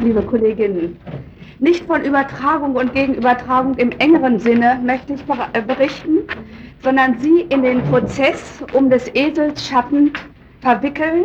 [0.00, 0.96] liebe Kolleginnen.
[1.58, 5.20] Nicht von Übertragung und Gegenübertragung im engeren Sinne möchte ich
[5.52, 6.20] äh, berichten,
[6.82, 10.12] sondern Sie in den Prozess um des Esels Schatten
[10.60, 11.24] verwickeln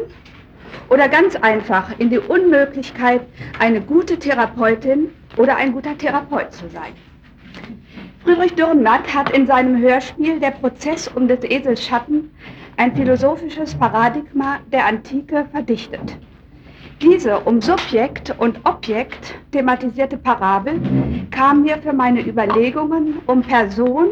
[0.89, 3.21] oder ganz einfach in die Unmöglichkeit,
[3.59, 6.93] eine gute Therapeutin oder ein guter Therapeut zu sein.
[8.25, 12.31] Friedrich Dürrenmatt hat in seinem Hörspiel Der Prozess um des Esels Schatten
[12.75, 16.17] ein philosophisches Paradigma der Antike verdichtet.
[17.01, 20.79] Diese um Subjekt und Objekt thematisierte Parabel
[21.29, 24.11] kam mir für meine Überlegungen um Person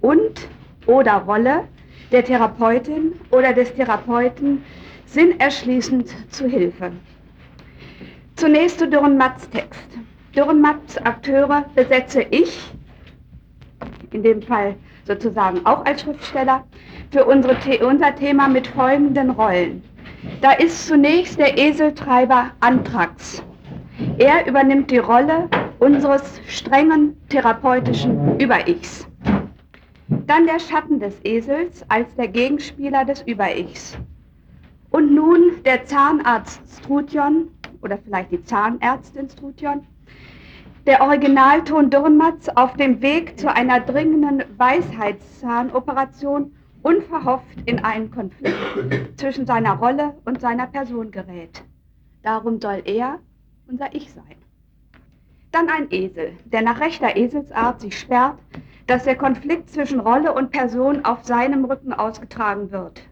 [0.00, 0.48] und
[0.86, 1.64] oder Rolle
[2.10, 4.64] der Therapeutin oder des Therapeuten
[5.04, 6.92] sinnerschließend zu Hilfe.
[8.36, 9.88] Zunächst zu Dürrenmatts Text.
[10.34, 12.72] Dürrenmatts Akteure besetze ich,
[14.12, 16.64] in dem Fall sozusagen auch als Schriftsteller,
[17.10, 17.56] für unsere,
[17.86, 19.82] unser Thema mit folgenden Rollen.
[20.40, 23.42] Da ist zunächst der Eseltreiber Anthrax.
[24.18, 25.48] Er übernimmt die Rolle
[25.80, 29.08] unseres strengen therapeutischen Über-Ichs.
[30.08, 33.98] Dann der Schatten des Esels als der Gegenspieler des Über-Ichs.
[34.90, 37.48] Und nun der Zahnarzt Struthion
[37.82, 39.86] oder vielleicht die Zahnärztin Struthion.
[40.86, 48.56] Der Originalton Dürrenmatz auf dem Weg zu einer dringenden Weisheitszahnoperation unverhofft in einen Konflikt
[49.18, 51.62] zwischen seiner Rolle und seiner Person gerät.
[52.22, 53.18] Darum soll er
[53.68, 54.36] unser Ich sein.
[55.52, 58.38] Dann ein Esel, der nach rechter Eselsart sich sperrt,
[58.86, 63.02] dass der Konflikt zwischen Rolle und Person auf seinem Rücken ausgetragen wird.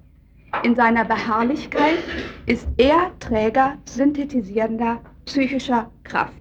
[0.64, 1.98] In seiner Beharrlichkeit
[2.46, 6.34] ist er Träger synthetisierender psychischer Kraft.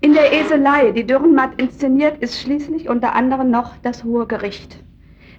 [0.00, 4.82] In der Eselei, die Dürrenmatt inszeniert, ist schließlich unter anderem noch das Hohe Gericht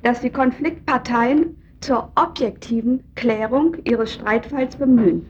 [0.03, 5.25] dass die Konfliktparteien zur objektiven Klärung ihres Streitfalls bemühen.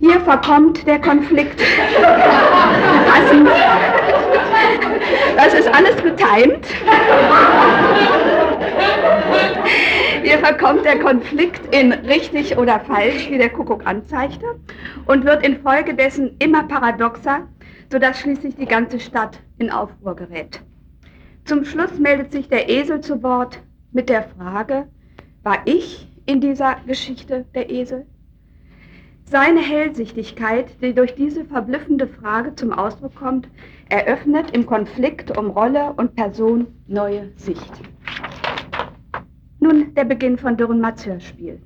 [0.00, 1.60] Hier verkommt der Konflikt.
[5.36, 6.66] Das ist alles getimt.
[10.22, 14.46] Hier verkommt der Konflikt in richtig oder falsch, wie der Kuckuck anzeigte,
[15.06, 17.48] und wird infolgedessen immer paradoxer,
[17.90, 20.60] sodass schließlich die ganze Stadt in Aufruhr gerät.
[21.44, 23.60] Zum Schluss meldet sich der Esel zu Wort,
[23.92, 24.88] mit der Frage,
[25.42, 28.06] war ich in dieser Geschichte der Esel?
[29.24, 33.48] Seine Hellsichtigkeit, die durch diese verblüffende Frage zum Ausdruck kommt,
[33.88, 37.72] eröffnet im Konflikt um Rolle und Person neue Sicht.
[39.60, 41.60] Nun der Beginn von Dürrenmatts Hörspiel.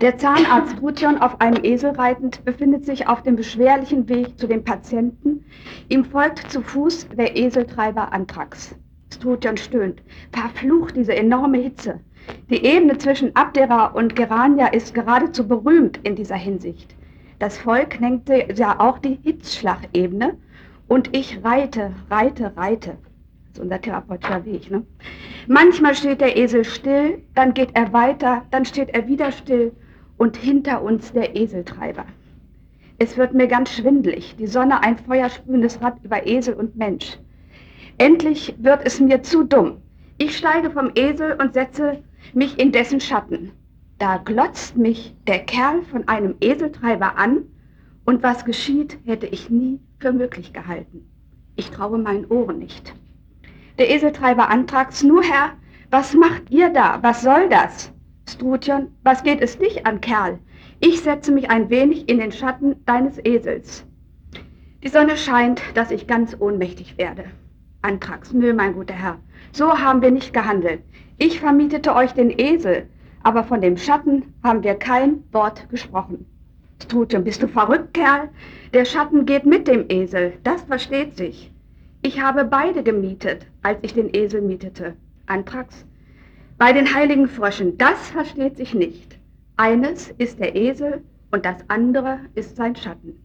[0.00, 4.64] Der Zahnarzt Rutjon auf einem Esel reitend befindet sich auf dem beschwerlichen Weg zu dem
[4.64, 5.44] Patienten.
[5.88, 8.74] Ihm folgt zu Fuß der Eseltreiber Antrax.
[9.12, 10.02] Strutjan stöhnt.
[10.32, 12.00] Verflucht diese enorme Hitze.
[12.48, 16.94] Die Ebene zwischen Abdera und Gerania ist geradezu berühmt in dieser Hinsicht.
[17.38, 20.36] Das Volk nennt sie ja auch die Hitzschlachebene.
[20.88, 22.98] Und ich reite, reite, reite.
[23.46, 24.70] Das ist unser therapeutischer Weg.
[24.70, 24.84] Ne?
[25.46, 29.72] Manchmal steht der Esel still, dann geht er weiter, dann steht er wieder still
[30.18, 32.04] und hinter uns der Eseltreiber.
[32.98, 37.18] Es wird mir ganz schwindlig, die Sonne ein feuersprühendes Rad über Esel und Mensch.
[38.00, 39.82] Endlich wird es mir zu dumm.
[40.16, 42.02] Ich steige vom Esel und setze
[42.32, 43.52] mich in dessen Schatten.
[43.98, 47.42] Da glotzt mich der Kerl von einem Eseltreiber an
[48.06, 51.10] und was geschieht, hätte ich nie für möglich gehalten.
[51.56, 52.94] Ich traue meinen Ohren nicht.
[53.78, 55.50] Der Eseltreiber antrags, nur Herr,
[55.90, 57.00] was macht ihr da?
[57.02, 57.92] Was soll das?
[58.26, 60.38] Strutjon, was geht es dich an, Kerl?
[60.80, 63.84] Ich setze mich ein wenig in den Schatten deines Esels.
[64.82, 67.24] Die Sonne scheint, dass ich ganz ohnmächtig werde.
[67.82, 68.32] Antrags.
[68.32, 69.18] Nö, mein guter Herr,
[69.52, 70.82] so haben wir nicht gehandelt.
[71.18, 72.86] Ich vermietete euch den Esel,
[73.22, 76.26] aber von dem Schatten haben wir kein Wort gesprochen.
[76.82, 78.28] Strutchen, bist du verrückt, Kerl?
[78.72, 81.52] Der Schatten geht mit dem Esel, das versteht sich.
[82.02, 84.94] Ich habe beide gemietet, als ich den Esel mietete.
[85.26, 85.84] Antrax,
[86.56, 89.18] bei den heiligen Fröschen, das versteht sich nicht.
[89.56, 93.22] Eines ist der Esel und das andere ist sein Schatten.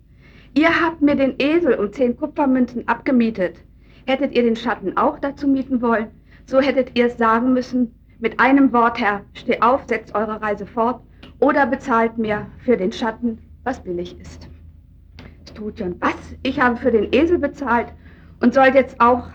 [0.54, 3.58] Ihr habt mir den Esel um zehn Kupfermünzen abgemietet.
[4.06, 6.08] Hättet ihr den Schatten auch dazu mieten wollen,
[6.46, 10.66] so hättet ihr es sagen müssen, mit einem Wort, Herr, steh auf, setzt eure Reise
[10.66, 11.02] fort
[11.40, 14.48] oder bezahlt mir für den Schatten, was billig ist.
[15.50, 16.36] Strutjon, was?
[16.44, 17.88] Ich habe für den Esel bezahlt
[18.42, 19.28] und soll jetzt auch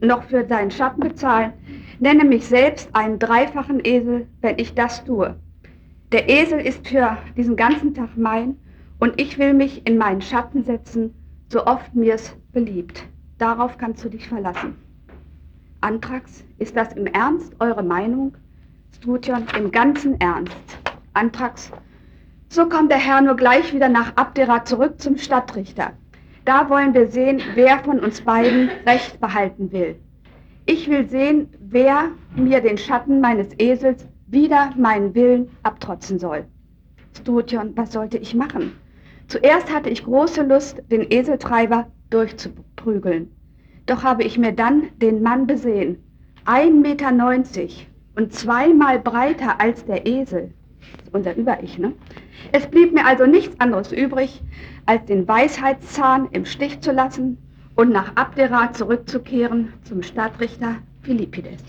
[0.00, 1.52] noch für seinen Schatten bezahlen?
[1.98, 5.36] Nenne mich selbst einen dreifachen Esel, wenn ich das tue.
[6.12, 8.56] Der Esel ist für diesen ganzen Tag mein
[8.98, 11.14] und ich will mich in meinen Schatten setzen,
[11.48, 13.04] so oft mir's beliebt.
[13.38, 14.76] Darauf kannst du dich verlassen.
[15.80, 18.36] Antrax, ist das im Ernst eure Meinung?
[18.96, 20.56] Strutjon, im ganzen Ernst.
[21.14, 21.70] Antrax,
[22.50, 25.92] So kommt der Herr nur gleich wieder nach Abdera zurück zum Stadtrichter.
[26.46, 29.96] Da wollen wir sehen, wer von uns beiden Recht behalten will.
[30.64, 36.46] Ich will sehen, wer mir den Schatten meines Esels wieder meinen Willen abtrotzen soll.
[37.16, 38.72] Struthion, was sollte ich machen?
[39.28, 43.30] Zuerst hatte ich große Lust, den Eseltreiber durchzuprügeln.
[43.86, 45.98] Doch habe ich mir dann den Mann besehen,
[46.44, 50.52] 1,90 Meter und zweimal breiter als der Esel.
[51.12, 51.92] Unser Über-Ich, ne?
[52.52, 54.42] Es blieb mir also nichts anderes übrig,
[54.86, 57.38] als den Weisheitszahn im Stich zu lassen
[57.74, 61.62] und nach Abdera zurückzukehren zum Stadtrichter Philippides.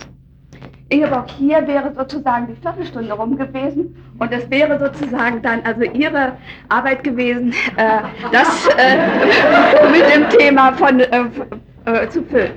[0.90, 6.34] Ingeborg, hier wäre sozusagen die Viertelstunde rum gewesen und es wäre sozusagen dann also Ihre
[6.70, 8.02] Arbeit gewesen, äh,
[8.32, 11.26] das äh, mit dem Thema von, äh,
[11.86, 12.54] äh, zu füllen.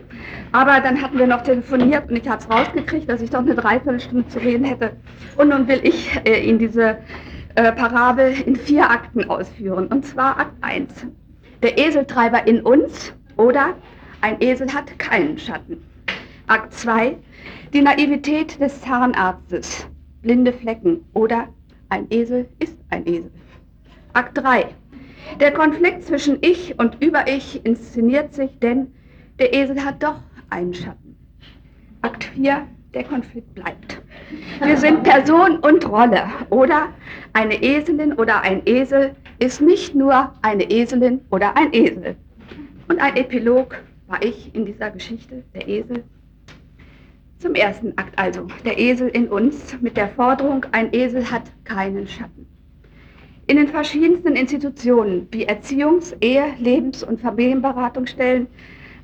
[0.52, 3.55] Aber dann hatten wir noch telefoniert und ich habe es rausgekriegt, dass ich doch eine
[3.55, 4.93] Dreiviertelstunde zu reden hätte.
[5.37, 6.99] Und nun will ich äh, Ihnen diese
[7.55, 9.87] äh, Parabel in vier Akten ausführen.
[9.88, 11.06] Und zwar Akt 1.
[11.62, 13.75] Der Eseltreiber in uns oder
[14.20, 15.82] ein Esel hat keinen Schatten.
[16.46, 17.17] Akt 2.
[17.72, 19.88] Die Naivität des Zahnarztes.
[20.22, 21.48] Blinde Flecken oder
[21.88, 23.30] ein Esel ist ein Esel.
[24.12, 24.66] Akt 3.
[25.40, 28.92] Der Konflikt zwischen Ich und Über-Ich inszeniert sich, denn
[29.38, 31.16] der Esel hat doch einen Schatten.
[32.02, 34.02] Akt 4, der Konflikt bleibt.
[34.62, 36.24] Wir sind Person und Rolle.
[36.50, 36.88] Oder
[37.32, 42.16] eine Eselin oder ein Esel ist nicht nur eine Eselin oder ein Esel.
[42.88, 46.04] Und ein Epilog war ich in dieser Geschichte, der Esel.
[47.42, 52.06] Zum ersten Akt also, der Esel in uns mit der Forderung, ein Esel hat keinen
[52.06, 52.46] Schatten.
[53.48, 58.46] In den verschiedensten Institutionen wie Erziehungs-, Ehe-, Lebens- und Familienberatungsstellen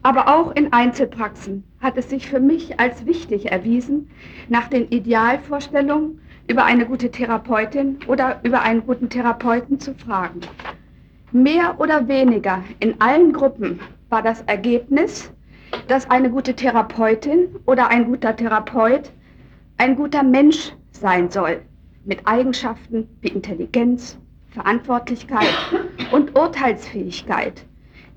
[0.04, 4.08] aber auch in Einzelpraxen hat es sich für mich als wichtig erwiesen,
[4.48, 10.42] nach den Idealvorstellungen über eine gute Therapeutin oder über einen guten Therapeuten zu fragen.
[11.32, 15.32] Mehr oder weniger in allen Gruppen war das Ergebnis,
[15.86, 19.10] dass eine gute Therapeutin oder ein guter Therapeut
[19.76, 21.62] ein guter Mensch sein soll,
[22.04, 24.18] mit Eigenschaften wie Intelligenz,
[24.50, 25.54] Verantwortlichkeit
[26.10, 27.64] und Urteilsfähigkeit,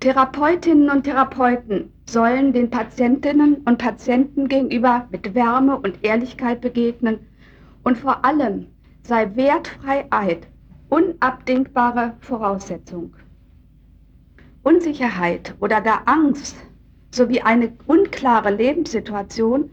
[0.01, 7.19] Therapeutinnen und Therapeuten sollen den Patientinnen und Patienten gegenüber mit Wärme und Ehrlichkeit begegnen
[7.83, 8.65] und vor allem
[9.03, 10.47] sei Wertfreiheit
[10.89, 13.13] unabdingbare Voraussetzung.
[14.63, 16.55] Unsicherheit oder gar Angst
[17.11, 19.69] sowie eine unklare Lebenssituation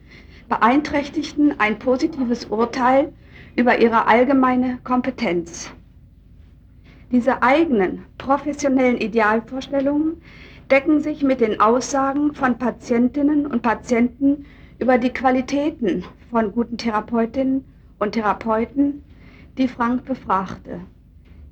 [0.49, 3.13] beeinträchtigten ein positives Urteil
[3.57, 5.71] über ihre allgemeine Kompetenz.
[7.11, 10.21] Diese eigenen professionellen Idealvorstellungen
[10.71, 14.45] decken sich mit den Aussagen von Patientinnen und Patienten
[14.79, 17.65] über die Qualitäten von guten Therapeutinnen
[17.99, 19.03] und Therapeuten,
[19.57, 20.81] die Frank befragte.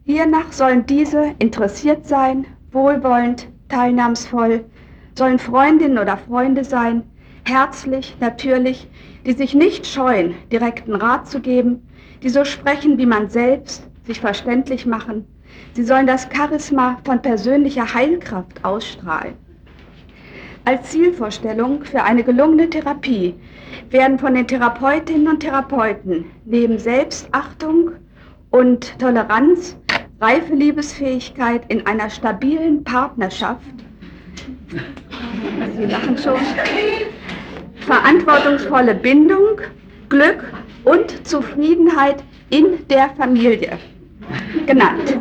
[0.05, 4.65] Hiernach sollen diese interessiert sein, wohlwollend, teilnahmsvoll,
[5.17, 7.03] sollen Freundinnen oder Freunde sein,
[7.45, 8.89] herzlich, natürlich,
[9.25, 11.89] die sich nicht scheuen, direkten Rat zu geben,
[12.23, 15.27] die so sprechen wie man selbst, sich verständlich machen,
[15.73, 19.35] Sie sollen das Charisma von persönlicher Heilkraft ausstrahlen.
[20.65, 23.35] Als Zielvorstellung für eine gelungene Therapie
[23.91, 27.93] werden von den Therapeutinnen und Therapeuten neben Selbstachtung
[28.51, 29.77] und Toleranz
[30.21, 33.86] reife Liebesfähigkeit in einer stabilen Partnerschaft,
[34.69, 36.41] Sie lachen schon,
[37.87, 39.61] verantwortungsvolle Bindung,
[40.09, 40.45] Glück
[40.85, 43.79] und Zufriedenheit in der Familie
[44.67, 45.19] genannt.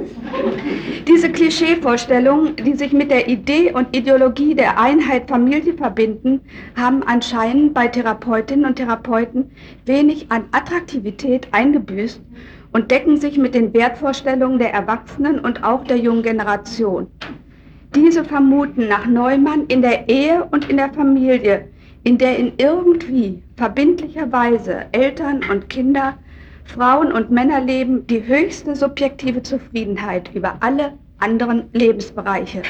[1.07, 6.41] Diese Klischeevorstellungen, die sich mit der Idee und Ideologie der Einheit Familie verbinden,
[6.75, 9.51] haben anscheinend bei Therapeutinnen und Therapeuten
[9.85, 12.21] wenig an Attraktivität eingebüßt
[12.73, 17.07] und decken sich mit den Wertvorstellungen der Erwachsenen und auch der jungen Generation.
[17.95, 21.69] Diese vermuten nach Neumann in der Ehe und in der Familie,
[22.03, 26.17] in der in irgendwie verbindlicher Weise Eltern und Kinder
[26.65, 32.63] Frauen- und Männerleben die höchste subjektive Zufriedenheit über alle anderen Lebensbereiche,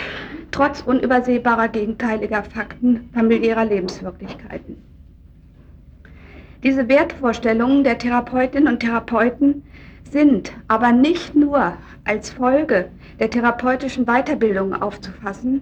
[0.51, 4.77] trotz unübersehbarer gegenteiliger Fakten familiärer Lebenswirklichkeiten.
[6.63, 9.63] Diese Wertvorstellungen der Therapeutinnen und Therapeuten
[10.12, 15.62] sind aber nicht nur als Folge der therapeutischen Weiterbildung aufzufassen,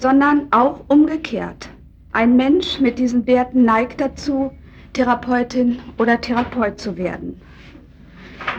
[0.00, 1.70] sondern auch umgekehrt.
[2.12, 4.52] Ein Mensch mit diesen Werten neigt dazu,
[4.92, 7.40] Therapeutin oder Therapeut zu werden.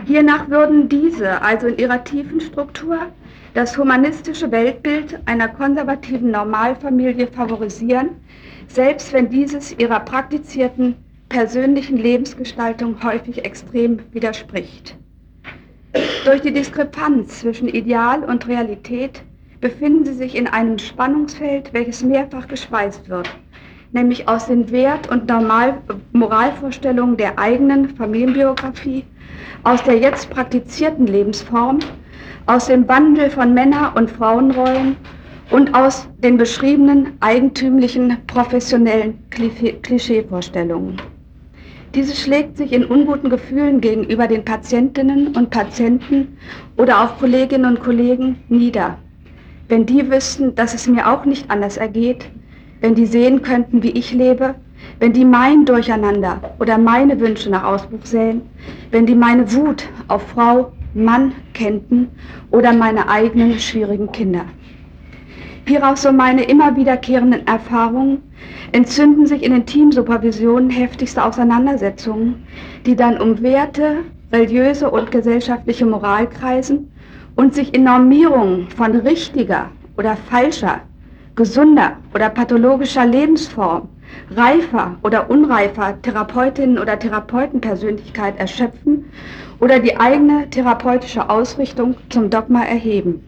[0.05, 2.97] Hiernach würden diese also in ihrer tiefen Struktur
[3.53, 8.09] das humanistische Weltbild einer konservativen Normalfamilie favorisieren,
[8.67, 10.95] selbst wenn dieses ihrer praktizierten
[11.29, 14.97] persönlichen Lebensgestaltung häufig extrem widerspricht.
[16.25, 19.21] Durch die Diskrepanz zwischen Ideal und Realität
[19.61, 23.29] befinden sie sich in einem Spannungsfeld, welches mehrfach gespeist wird,
[23.91, 25.77] nämlich aus den Wert- und Normal
[26.13, 29.05] Moralvorstellungen der eigenen Familienbiografie,
[29.63, 31.79] aus der jetzt praktizierten Lebensform,
[32.45, 34.97] aus dem Wandel von Männer- und Frauenrollen
[35.51, 40.97] und aus den beschriebenen eigentümlichen professionellen Klischeevorstellungen.
[41.95, 46.37] Diese schlägt sich in unguten Gefühlen gegenüber den Patientinnen und Patienten
[46.75, 48.97] oder auch Kolleginnen und Kollegen nieder.
[49.69, 52.29] Wenn die wüssten, dass es mir auch nicht anders ergeht,
[52.81, 54.55] wenn die sehen könnten, wie ich lebe,
[54.99, 58.41] wenn die mein Durcheinander oder meine Wünsche nach Ausbruch sähen,
[58.91, 62.09] wenn die meine Wut auf Frau, Mann kennten
[62.51, 64.43] oder meine eigenen schwierigen Kinder.
[65.67, 68.21] Hieraus so meine immer wiederkehrenden Erfahrungen
[68.71, 72.45] entzünden sich in den Teamsupervisionen heftigste Auseinandersetzungen,
[72.85, 76.91] die dann um Werte, religiöse und gesellschaftliche Moral kreisen
[77.35, 80.81] und sich in Normierungen von richtiger oder falscher,
[81.35, 83.89] gesunder oder pathologischer Lebensform,
[84.35, 89.05] reifer oder unreifer Therapeutinnen oder Therapeutenpersönlichkeit erschöpfen
[89.59, 93.23] oder die eigene therapeutische Ausrichtung zum Dogma erheben.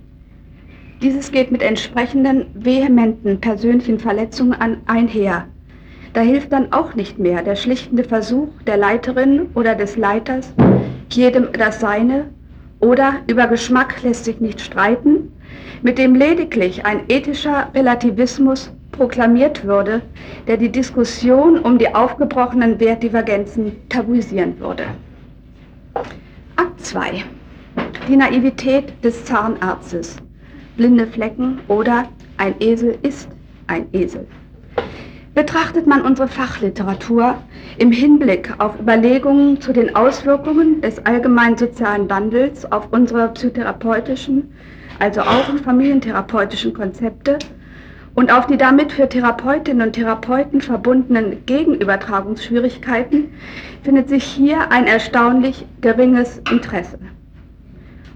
[1.01, 5.45] Dieses geht mit entsprechenden vehementen persönlichen Verletzungen an, einher.
[6.13, 10.51] Da hilft dann auch nicht mehr der schlichtende Versuch der Leiterin oder des Leiters,
[11.11, 12.25] jedem das Seine
[12.79, 15.31] oder über Geschmack lässt sich nicht streiten,
[15.83, 20.01] mit dem lediglich ein ethischer Relativismus proklamiert würde,
[20.47, 24.85] der die Diskussion um die aufgebrochenen Wertdivergenzen tabuisieren würde.
[26.55, 27.23] Akt 2.
[28.07, 30.17] Die Naivität des Zahnarztes
[30.77, 32.05] blinde Flecken oder
[32.37, 33.29] ein Esel ist
[33.67, 34.27] ein Esel.
[35.33, 37.35] Betrachtet man unsere Fachliteratur
[37.77, 44.51] im Hinblick auf Überlegungen zu den Auswirkungen des allgemeinen sozialen Wandels auf unsere psychotherapeutischen,
[44.99, 47.37] also auch familientherapeutischen Konzepte
[48.15, 53.31] und auf die damit für Therapeutinnen und Therapeuten verbundenen Gegenübertragungsschwierigkeiten,
[53.83, 56.97] findet sich hier ein erstaunlich geringes Interesse.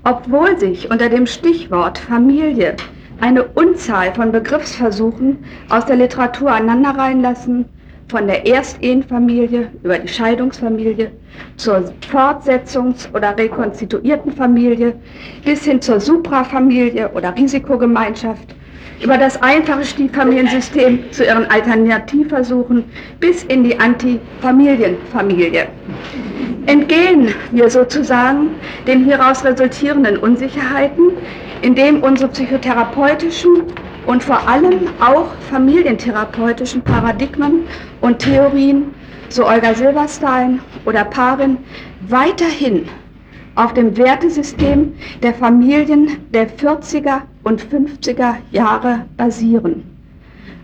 [0.03, 2.75] Obwohl sich unter dem Stichwort Familie
[3.19, 7.65] eine Unzahl von Begriffsversuchen aus der Literatur aneinanderreihen lassen,
[8.07, 11.11] von der Erstehenfamilie über die Scheidungsfamilie
[11.55, 14.95] zur Fortsetzungs- oder rekonstituierten Familie
[15.45, 18.55] bis hin zur Suprafamilie oder Risikogemeinschaft,
[19.03, 22.83] über das einfache Stieffamiliensystem zu ihren Alternativversuchen
[23.19, 25.67] bis in die Antifamilienfamilie.
[26.67, 28.49] Entgehen wir sozusagen
[28.85, 31.11] den hieraus resultierenden Unsicherheiten,
[31.61, 33.63] indem unsere psychotherapeutischen
[34.05, 37.63] und vor allem auch familientherapeutischen Paradigmen
[38.01, 38.93] und Theorien,
[39.29, 41.57] so Olga Silberstein oder Parin,
[42.07, 42.87] weiterhin
[43.55, 44.93] auf dem Wertesystem
[45.23, 49.83] der Familien der 40er und 50er Jahre basieren.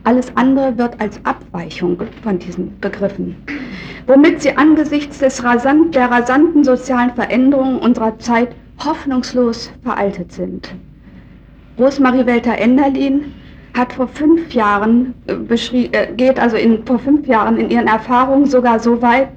[0.04, 3.36] Alles andere wird als Abweichung von diesen Begriffen
[4.08, 10.74] womit sie angesichts des rasant, der rasanten sozialen Veränderungen unserer Zeit hoffnungslos veraltet sind.
[11.78, 13.34] Rosemarie Welter-Enderlin
[13.76, 18.48] hat vor fünf Jahren äh, äh, geht also in, vor fünf Jahren in ihren Erfahrungen
[18.48, 19.28] sogar so weit,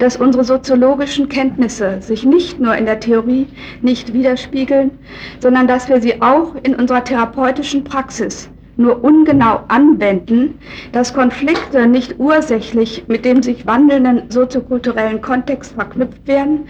[0.00, 3.46] dass unsere soziologischen Kenntnisse sich nicht nur in der Theorie
[3.82, 4.90] nicht widerspiegeln,
[5.38, 10.58] sondern dass wir sie auch in unserer therapeutischen Praxis nur ungenau anwenden,
[10.92, 16.60] dass Konflikte nicht ursächlich mit dem sich wandelnden soziokulturellen Kontext verknüpft werden,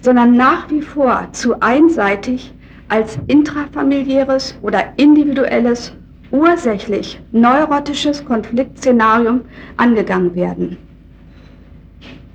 [0.00, 2.54] sondern nach wie vor zu einseitig
[2.88, 5.92] als intrafamiliäres oder individuelles,
[6.30, 9.42] ursächlich neurotisches Konfliktszenarium
[9.76, 10.89] angegangen werden.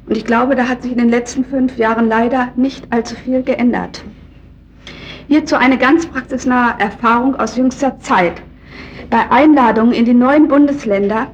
[0.08, 3.42] Und ich glaube, da hat sich in den letzten fünf Jahren leider nicht allzu viel
[3.42, 4.04] geändert.
[5.28, 8.42] Hierzu eine ganz praxisnahe Erfahrung aus jüngster Zeit.
[9.10, 11.28] Bei Einladung in die neuen Bundesländer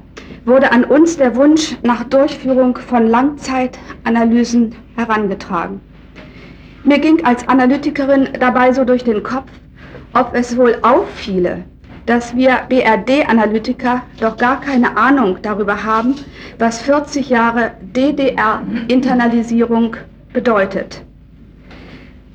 [0.46, 5.80] wurde an uns der Wunsch nach Durchführung von Langzeitanalysen herangetragen.
[6.84, 9.50] Mir ging als Analytikerin dabei so durch den Kopf,
[10.14, 11.64] ob es wohl auffiele,
[12.06, 16.14] dass wir BRD-Analytiker doch gar keine Ahnung darüber haben,
[16.58, 19.96] was 40 Jahre DDR-Internalisierung
[20.32, 21.02] bedeutet.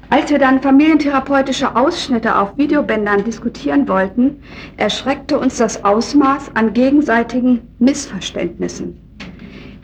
[0.10, 4.42] Als wir dann familientherapeutische Ausschnitte auf Videobändern diskutieren wollten,
[4.78, 9.07] erschreckte uns das Ausmaß an gegenseitigen Missverständnissen.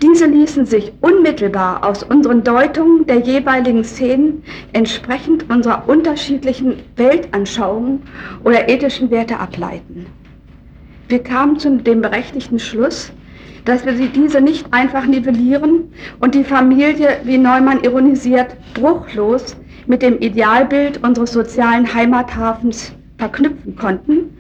[0.04, 4.44] Diese ließen sich unmittelbar aus unseren Deutungen der jeweiligen Szenen
[4.74, 8.02] entsprechend unserer unterschiedlichen Weltanschauungen
[8.44, 10.08] oder ethischen Werte ableiten.
[11.08, 13.14] Wir kamen zu dem berechtigten Schluss,
[13.64, 19.56] dass wir diese nicht einfach nivellieren und die Familie, wie Neumann ironisiert, bruchlos
[19.88, 24.38] mit dem Idealbild unseres sozialen Heimathafens verknüpfen konnten,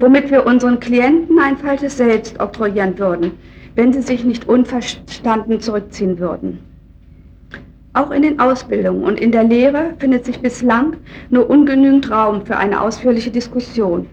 [0.00, 3.32] womit wir unseren Klienten ein falsches Selbst oktroyieren würden,
[3.74, 6.58] wenn sie sich nicht unverstanden zurückziehen würden.
[7.94, 10.96] Auch in den Ausbildungen und in der Lehre findet sich bislang
[11.28, 14.06] nur ungenügend Raum für eine ausführliche Diskussion.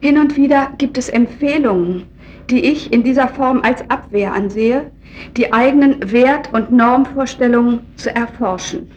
[0.00, 2.04] Hin und wieder gibt es Empfehlungen,
[2.48, 4.92] die ich in dieser Form als Abwehr ansehe,
[5.36, 8.88] die eigenen Wert- und Normvorstellungen zu erforschen.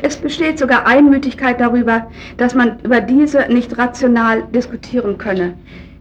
[0.00, 5.54] Es besteht sogar Einmütigkeit darüber, dass man über diese nicht rational diskutieren könne.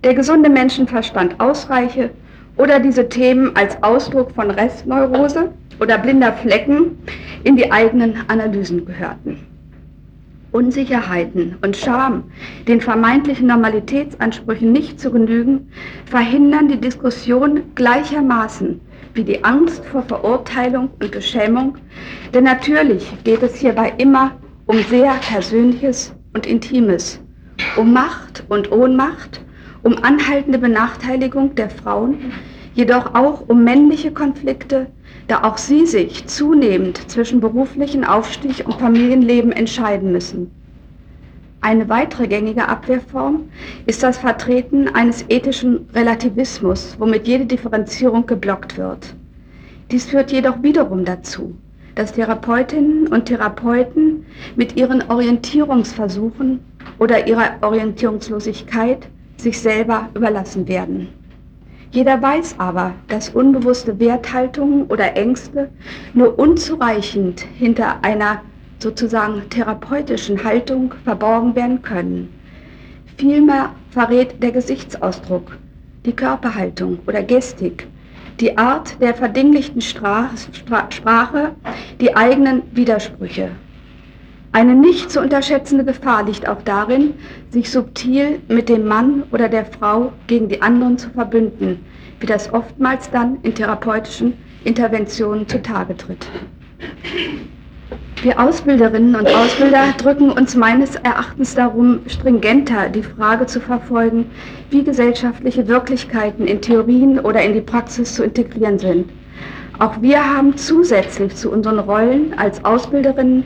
[0.04, 2.12] Der gesunde Menschenverstand ausreiche
[2.58, 6.98] oder diese Themen als Ausdruck von Restneurose oder blinder Flecken
[7.44, 9.40] in die eigenen Analysen gehörten.
[10.52, 12.26] Unsicherheiten und Scham,
[12.68, 15.72] den vermeintlichen Normalitätsansprüchen nicht zu genügen,
[16.06, 18.82] verhindern die Diskussion gleichermaßen
[19.14, 21.78] wie die Angst vor Verurteilung und Beschämung,
[22.34, 24.32] denn natürlich geht es hierbei immer
[24.66, 27.20] um sehr Persönliches und Intimes,
[27.76, 29.42] um Macht und Ohnmacht,
[29.84, 32.32] um anhaltende Benachteiligung der Frauen,
[32.74, 34.88] jedoch auch um männliche Konflikte,
[35.28, 40.52] da auch sie sich zunehmend zwischen beruflichen Aufstieg und Familienleben entscheiden müssen.
[41.64, 43.44] Eine weitere gängige Abwehrform
[43.86, 49.16] ist das Vertreten eines ethischen Relativismus, womit jede Differenzierung geblockt wird.
[49.92, 51.56] Dies führt jedoch wiederum dazu,
[51.96, 56.62] dass Therapeutinnen und Therapeuten mit ihren Orientierungsversuchen
[56.98, 59.08] oder ihrer Orientierungslosigkeit
[59.42, 61.10] sich selber überlassen werden.
[61.92, 65.70] Jeder weiß aber, dass unbewusste Werthaltungen oder Ängste
[66.14, 68.42] nur unzureichend hinter einer
[68.80, 72.34] sozusagen therapeutischen Haltung verborgen werden können.
[73.18, 75.58] Vielmehr verrät der Gesichtsausdruck,
[76.06, 77.88] die Körperhaltung oder Gestik,
[78.40, 81.52] die Art der verdinglichten Sprache,
[82.00, 83.52] die eigenen Widersprüche.
[84.54, 87.14] Eine nicht zu unterschätzende Gefahr liegt auch darin,
[87.52, 91.86] sich subtil mit dem Mann oder der Frau gegen die anderen zu verbünden,
[92.20, 94.34] wie das oftmals dann in therapeutischen
[94.66, 96.28] Interventionen zutage tritt.
[98.22, 104.26] Wir Ausbilderinnen und Ausbilder drücken uns meines Erachtens darum, stringenter die Frage zu verfolgen,
[104.70, 109.10] wie gesellschaftliche Wirklichkeiten in Theorien oder in die Praxis zu integrieren sind.
[109.82, 113.46] Auch wir haben zusätzlich zu unseren Rollen als Ausbilderinnen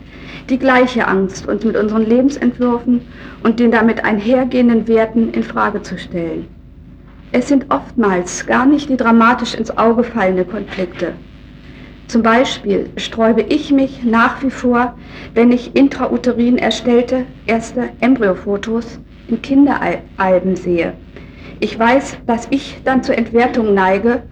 [0.49, 2.99] die gleiche Angst, uns mit unseren Lebensentwürfen
[3.41, 6.45] und den damit einhergehenden Werten in Frage zu stellen.
[7.31, 11.13] Es sind oftmals gar nicht die dramatisch ins Auge fallende Konflikte,
[12.09, 14.93] zum Beispiel sträube ich mich nach wie vor,
[15.35, 20.95] wenn ich intrauterin erstellte erste Embryofotos in Kinderalben sehe.
[21.59, 24.23] Ich weiß, dass ich dann zur Entwertung neige,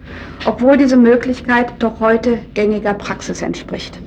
[0.44, 3.98] obwohl diese Möglichkeit doch heute gängiger Praxis entspricht.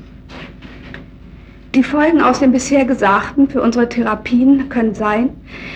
[1.75, 5.29] Die Folgen aus dem bisher Gesagten für unsere Therapien können sein,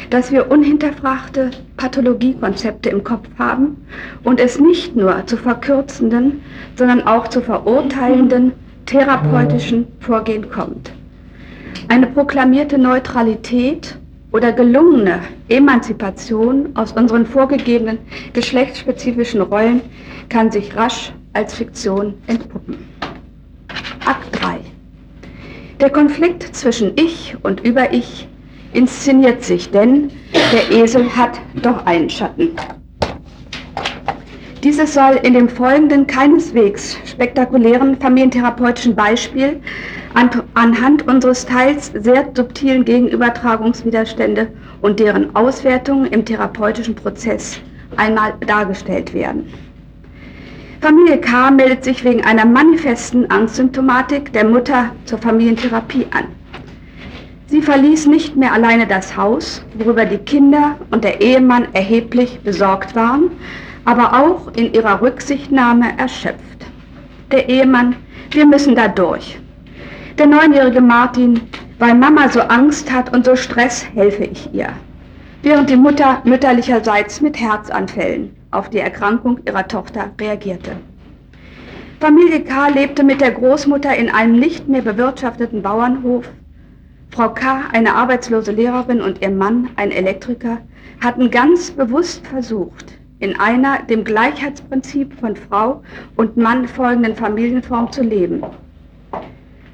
[0.10, 3.86] dass wir unhinterfragte Pathologiekonzepte im Kopf haben
[4.23, 6.41] und es nicht nur zu verkürzenden,
[6.75, 8.54] sondern auch zu verurteilenden
[8.86, 10.91] therapeutischen Vorgehen kommt.
[11.88, 13.97] Eine proklamierte Neutralität
[14.31, 17.99] oder gelungene Emanzipation aus unseren vorgegebenen
[18.33, 19.81] geschlechtsspezifischen Rollen
[20.29, 22.77] kann sich rasch als Fiktion entpuppen.
[24.05, 24.59] Akt 3
[25.81, 28.27] der Konflikt zwischen Ich und Über-Ich
[28.71, 30.11] inszeniert sich, denn
[30.53, 32.51] der Esel hat doch einen Schatten.
[34.63, 39.60] Dieses soll in dem folgenden keineswegs spektakulären familientherapeutischen Beispiel
[40.13, 44.50] an, anhand unseres teils sehr subtilen Gegenübertragungswiderstände
[44.82, 47.60] und deren Auswertungen im therapeutischen Prozess
[47.97, 49.52] einmal dargestellt werden.
[50.80, 51.50] Familie K.
[51.50, 56.26] meldet sich wegen einer manifesten Angstsymptomatik der Mutter zur Familientherapie an.
[57.47, 62.95] Sie verließ nicht mehr alleine das Haus, worüber die Kinder und der Ehemann erheblich besorgt
[62.95, 63.32] waren,
[63.85, 66.65] aber auch in ihrer Rücksichtnahme erschöpft.
[67.31, 67.95] Der Ehemann,
[68.31, 69.39] wir müssen da durch.
[70.17, 71.41] Der neunjährige Martin,
[71.79, 74.69] weil Mama so Angst hat und so Stress, helfe ich ihr.
[75.41, 80.73] Während die Mutter mütterlicherseits mit Herzanfällen auf die Erkrankung ihrer Tochter reagierte.
[81.99, 82.67] Familie K.
[82.67, 86.29] lebte mit der Großmutter in einem nicht mehr bewirtschafteten Bauernhof.
[87.11, 90.59] Frau K., eine arbeitslose Lehrerin und ihr Mann, ein Elektriker,
[90.99, 95.81] hatten ganz bewusst versucht, in einer dem Gleichheitsprinzip von Frau
[96.17, 98.43] und Mann folgenden Familienform zu leben.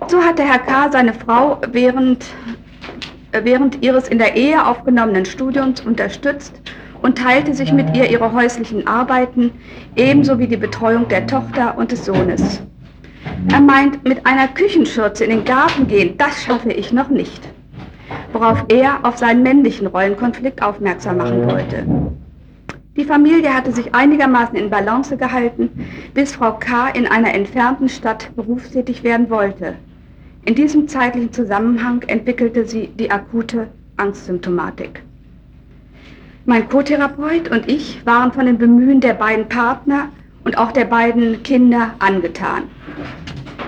[0.07, 0.91] So hatte Herr K.
[0.91, 2.25] seine Frau während,
[3.31, 6.61] während ihres in der Ehe aufgenommenen Studiums unterstützt
[7.01, 9.51] und teilte sich mit ihr ihre häuslichen Arbeiten,
[9.95, 12.61] ebenso wie die Betreuung der Tochter und des Sohnes.
[13.51, 17.47] Er meint, mit einer Küchenschürze in den Garten gehen, das schaffe ich noch nicht.
[18.33, 21.85] Worauf er auf seinen männlichen Rollenkonflikt aufmerksam machen wollte.
[22.97, 25.69] Die Familie hatte sich einigermaßen in Balance gehalten,
[26.15, 26.89] bis Frau K.
[26.89, 29.75] in einer entfernten Stadt berufstätig werden wollte.
[30.45, 35.03] In diesem zeitlichen Zusammenhang entwickelte sie die akute Angstsymptomatik.
[36.45, 40.09] Mein Co-Therapeut und ich waren von den Bemühen der beiden Partner
[40.43, 42.63] und auch der beiden Kinder angetan.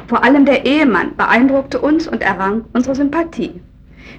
[0.07, 3.61] Vor allem der Ehemann beeindruckte uns und errang unsere Sympathie,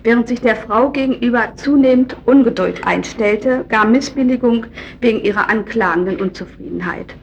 [0.02, 4.66] während sich der Frau gegenüber zunehmend Ungeduld einstellte, gar Missbilligung
[5.00, 7.14] wegen ihrer anklagenden Unzufriedenheit.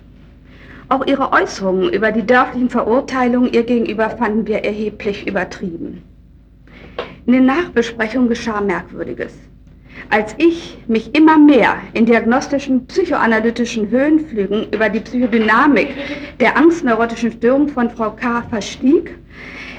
[0.89, 6.01] Auch ihre Äußerungen über die dörflichen Verurteilungen ihr gegenüber fanden wir erheblich übertrieben.
[7.25, 9.33] In den Nachbesprechungen geschah Merkwürdiges.
[10.09, 15.89] Als ich mich immer mehr in diagnostischen psychoanalytischen Höhenflügen über die Psychodynamik
[16.39, 18.43] der angstneurotischen Störung von Frau K.
[18.43, 19.17] verstieg,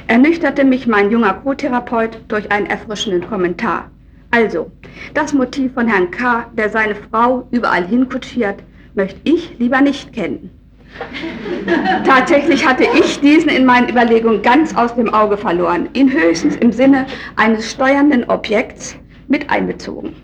[0.09, 3.90] ernüchterte mich mein junger Co-Therapeut durch einen erfrischenden Kommentar.
[4.31, 4.71] Also,
[5.14, 8.62] das Motiv von Herrn K., der seine Frau überall hinkutschiert,
[8.94, 10.51] möchte ich lieber nicht kennen.
[12.05, 16.73] Tatsächlich hatte ich diesen in meinen Überlegungen ganz aus dem Auge verloren, ihn höchstens im
[16.73, 18.97] Sinne eines steuernden Objekts
[19.29, 20.14] mit einbezogen.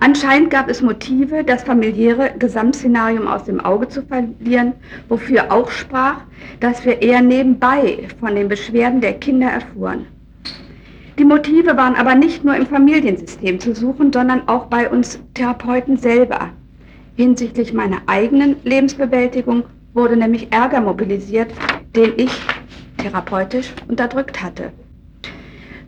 [0.00, 4.72] Anscheinend gab es Motive, das familiäre Gesamtszenarium aus dem Auge zu verlieren,
[5.08, 6.20] wofür auch sprach,
[6.60, 10.06] dass wir eher nebenbei von den Beschwerden der Kinder erfuhren.
[11.18, 15.96] Die Motive waren aber nicht nur im Familiensystem zu suchen, sondern auch bei uns Therapeuten
[15.96, 16.50] selber.
[17.14, 21.52] Hinsichtlich meiner eigenen Lebensbewältigung wurde nämlich Ärger mobilisiert,
[21.94, 22.32] den ich
[22.98, 24.72] therapeutisch unterdrückt hatte.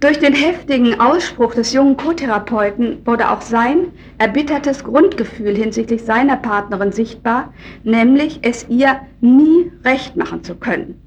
[0.01, 6.93] Durch den heftigen Ausspruch des jungen Co-Therapeuten wurde auch sein erbittertes Grundgefühl hinsichtlich seiner Partnerin
[6.93, 11.01] sichtbar, nämlich es ihr nie recht machen zu können.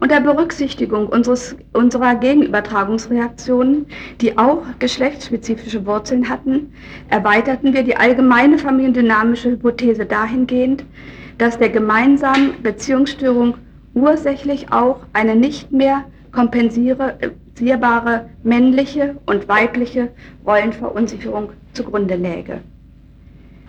[0.00, 3.84] Unter Berücksichtigung unseres, unserer Gegenübertragungsreaktionen,
[4.22, 6.72] die auch geschlechtsspezifische Wurzeln hatten,
[7.10, 10.82] erweiterten wir die allgemeine familiendynamische Hypothese dahingehend,
[11.36, 13.56] dass der gemeinsamen Beziehungsstörung
[13.92, 17.18] ursächlich auch eine nicht mehr kompensierbare
[18.42, 20.10] männliche und weibliche
[20.46, 22.60] Rollenverunsicherung zugrunde läge.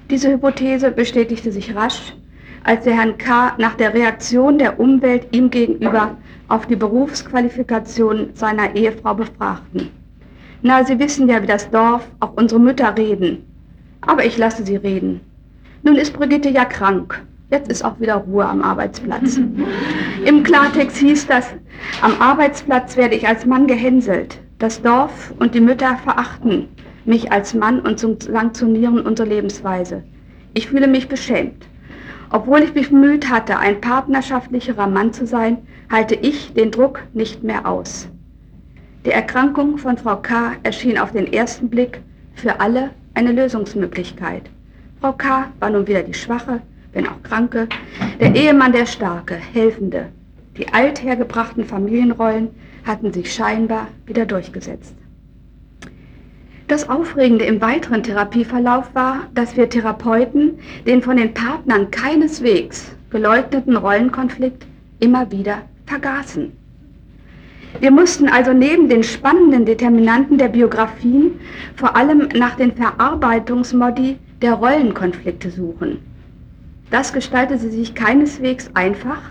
[0.10, 2.16] Diese Hypothese bestätigte sich rasch,
[2.64, 3.54] als der Herrn K.
[3.58, 9.90] nach der Reaktion der Umwelt ihm gegenüber auf die Berufsqualifikation seiner Ehefrau befragten.
[10.62, 13.46] Na, Sie wissen ja, wie das Dorf, auch unsere Mütter reden.
[14.02, 15.22] Aber ich lasse sie reden.
[15.84, 19.40] Nun ist Brigitte ja krank Jetzt ist auch wieder Ruhe am Arbeitsplatz.
[20.26, 21.48] Im Klartext hieß das,
[22.02, 24.40] am Arbeitsplatz werde ich als Mann gehänselt.
[24.60, 26.68] Das Dorf und die Mütter verachten
[27.06, 30.04] mich als Mann und sanktionieren unsere Lebensweise.
[30.54, 31.66] Ich fühle mich beschämt.
[32.30, 35.58] Obwohl ich mich bemüht hatte, ein partnerschaftlicherer Mann zu sein,
[35.92, 38.08] halte ich den Druck nicht mehr aus.
[39.06, 40.52] Die Erkrankung von Frau K.
[40.62, 42.02] erschien auf den ersten Blick
[42.36, 44.44] für alle eine Lösungsmöglichkeit.
[45.02, 45.48] Frau K.
[45.60, 46.62] war nun wieder die Schwache,
[46.94, 47.68] wenn auch Kranke,
[48.20, 50.08] der Ehemann der Starke, Helfende.
[50.58, 52.50] Die althergebrachten Familienrollen
[52.86, 54.96] hatten sich scheinbar wieder durchgesetzt.
[56.68, 63.76] Das Aufregende im weiteren Therapieverlauf war, dass wir Therapeuten den von den Partnern keineswegs geleugneten
[63.76, 64.68] Rollenkonflikt
[65.00, 66.52] immer wieder vergaßen.
[67.80, 71.40] Wir mussten also neben den spannenden Determinanten der Biografien
[71.76, 76.00] vor allem nach den Verarbeitungsmodi der Rollenkonflikte suchen.
[76.92, 79.22] Das gestaltete sich keineswegs einfach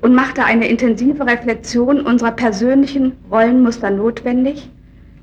[0.00, 4.70] und machte eine intensive Reflexion unserer persönlichen Rollenmuster notwendig,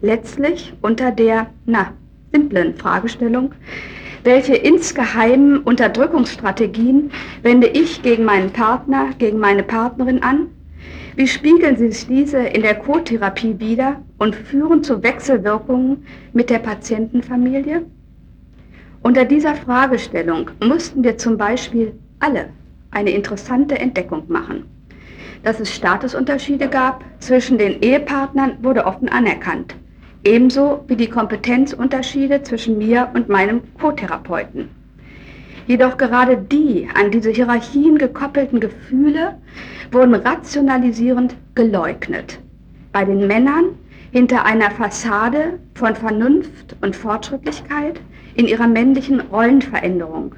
[0.02, 1.94] letztlich unter der, na,
[2.34, 3.54] simplen Fragestellung,
[4.24, 10.48] welche insgeheimen Unterdrückungsstrategien wende ich gegen meinen Partner, gegen meine Partnerin an?
[11.16, 17.86] Wie spiegeln sich diese in der Co-Therapie wider und führen zu Wechselwirkungen mit der Patientenfamilie?
[19.08, 22.50] Unter dieser Fragestellung mussten wir zum Beispiel alle
[22.92, 24.66] eine interessante Entdeckung machen.
[25.44, 29.78] Dass es Statusunterschiede gab zwischen den Ehepartnern wurde offen anerkannt,
[30.26, 34.68] ebenso wie die Kompetenzunterschiede zwischen mir und meinem Co-Therapeuten.
[35.68, 39.38] Jedoch gerade die an diese Hierarchien gekoppelten Gefühle
[39.90, 42.40] wurden rationalisierend geleugnet.
[42.92, 43.70] Bei den Männern
[44.12, 48.02] hinter einer Fassade von Vernunft und Fortschrittlichkeit
[48.38, 50.34] in ihrer männlichen Rollenveränderung.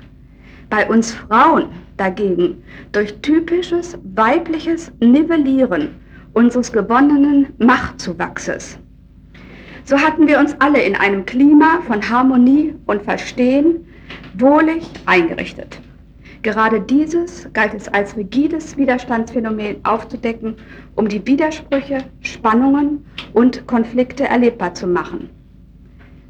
[0.70, 1.66] Bei uns Frauen
[1.98, 5.90] dagegen durch typisches weibliches Nivellieren
[6.34, 8.80] unseres gewonnenen Machtzuwachses.
[9.84, 13.88] So hatten wir uns alle in einem Klima von Harmonie und Verstehen
[14.38, 15.82] wohlig eingerichtet.
[16.42, 20.56] Gerade dieses galt es als rigides Widerstandsphänomen aufzudecken,
[20.96, 25.30] um die Widersprüche, Spannungen und Konflikte erlebbar zu machen.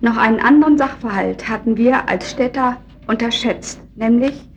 [0.02, 4.48] Noch einen anderen Sachverhalt hatten wir als Städter unterschätzt, nämlich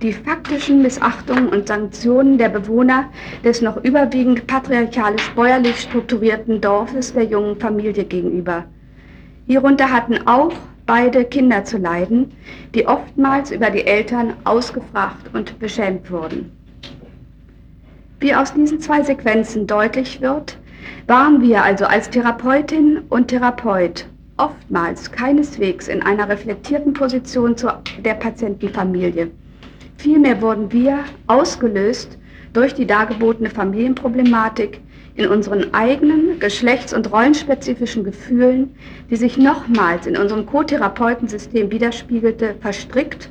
[0.00, 3.06] die faktischen Missachtungen und Sanktionen der Bewohner
[3.44, 8.64] des noch überwiegend patriarchalisch-bäuerlich strukturierten Dorfes der jungen Familie gegenüber.
[9.46, 10.52] Hierunter hatten auch
[10.86, 12.32] beide Kinder zu leiden,
[12.74, 16.52] die oftmals über die Eltern ausgefragt und beschämt wurden.
[18.20, 20.58] Wie aus diesen zwei Sequenzen deutlich wird,
[21.08, 24.06] waren wir also als Therapeutin und Therapeut
[24.42, 27.68] oftmals keineswegs in einer reflektierten Position zu
[28.04, 29.30] der Patientenfamilie.
[29.98, 32.18] Vielmehr wurden wir ausgelöst
[32.52, 34.80] durch die dargebotene Familienproblematik
[35.14, 38.74] in unseren eigenen geschlechts- und rollenspezifischen Gefühlen,
[39.10, 43.30] die sich nochmals in unserem Co-Therapeutensystem widerspiegelte, verstrickt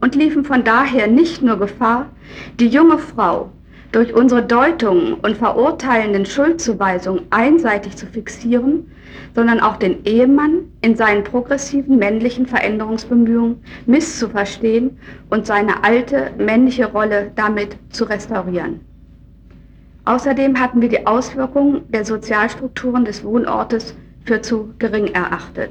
[0.00, 2.10] und liefen von daher nicht nur Gefahr,
[2.58, 3.50] die junge Frau
[3.96, 8.90] durch unsere Deutungen und verurteilenden Schuldzuweisungen einseitig zu fixieren,
[9.34, 14.98] sondern auch den Ehemann in seinen progressiven männlichen Veränderungsbemühungen misszuverstehen
[15.30, 18.80] und seine alte männliche Rolle damit zu restaurieren.
[20.04, 25.70] Außerdem hatten wir die Auswirkungen der Sozialstrukturen des Wohnortes für zu gering erachtet.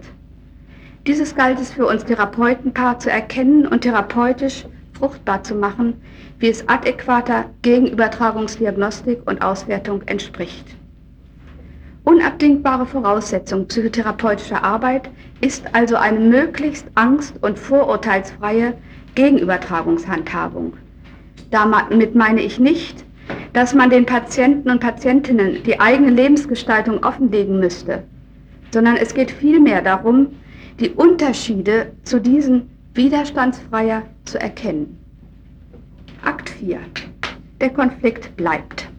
[1.05, 4.65] Dieses galt es für uns Therapeutenpaar zu erkennen und therapeutisch
[4.97, 6.01] fruchtbar zu machen,
[6.39, 10.75] wie es adäquater Gegenübertragungsdiagnostik und Auswertung entspricht.
[12.03, 15.09] Unabdingbare Voraussetzung psychotherapeutischer Arbeit
[15.41, 18.73] ist also eine möglichst angst- und vorurteilsfreie
[19.15, 20.73] Gegenübertragungshandhabung.
[21.49, 23.03] Damit meine ich nicht,
[23.53, 28.03] dass man den Patienten und Patientinnen die eigene Lebensgestaltung offenlegen müsste,
[28.71, 30.27] sondern es geht vielmehr darum,
[30.79, 34.97] die Unterschiede zu diesen widerstandsfreier zu erkennen.
[36.23, 36.79] Akt 4.
[37.61, 38.89] Der Konflikt bleibt.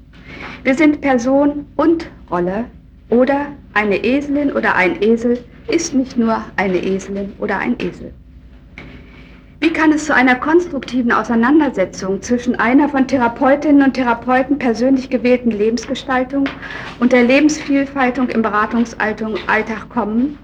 [0.63, 2.67] Wir sind Person und Rolle
[3.09, 8.13] oder eine Eselin oder ein Esel ist nicht nur eine Eselin oder ein Esel.
[9.61, 15.51] Wie kann es zu einer konstruktiven Auseinandersetzung zwischen einer von Therapeutinnen und Therapeuten persönlich gewählten
[15.51, 16.45] Lebensgestaltung
[17.01, 20.39] und der Lebensvielfaltung im Beratungsalltag kommen?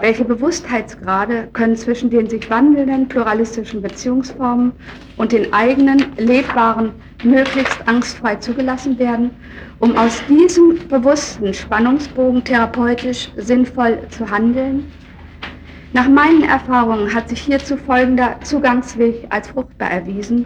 [0.00, 4.72] Welche Bewusstheitsgrade können zwischen den sich wandelnden pluralistischen Beziehungsformen
[5.16, 9.30] und den eigenen lebbaren möglichst angstfrei zugelassen werden,
[9.78, 14.90] um aus diesem bewussten Spannungsbogen therapeutisch sinnvoll zu handeln?
[15.92, 20.44] Nach meinen Erfahrungen hat sich hierzu folgender Zugangsweg als fruchtbar erwiesen.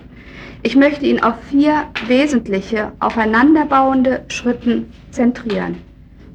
[0.63, 5.77] Ich möchte ihn auf vier wesentliche, aufeinanderbauende Schritten zentrieren.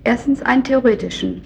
[0.04, 1.44] Erstens einen theoretischen.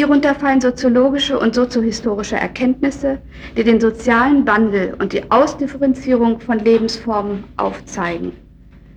[0.00, 3.18] Hierunter fallen soziologische und soziohistorische Erkenntnisse,
[3.54, 8.32] die den sozialen Wandel und die Ausdifferenzierung von Lebensformen aufzeigen.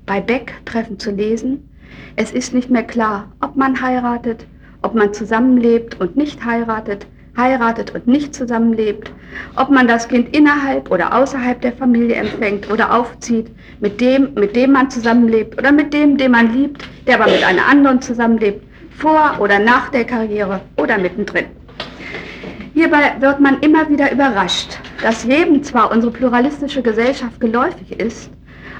[0.06, 1.70] Bei Beck treffend zu lesen,
[2.16, 4.46] es ist nicht mehr klar, ob man heiratet,
[4.82, 9.12] ob man zusammenlebt und nicht heiratet, heiratet und nicht zusammenlebt,
[9.58, 14.56] ob man das Kind innerhalb oder außerhalb der Familie empfängt oder aufzieht, mit dem, mit
[14.56, 18.64] dem man zusammenlebt oder mit dem, den man liebt, der aber mit einer anderen zusammenlebt,
[18.98, 21.46] vor oder nach der Karriere oder mittendrin.
[22.74, 28.32] Hierbei wird man immer wieder überrascht, dass jedem zwar unsere pluralistische Gesellschaft geläufig ist,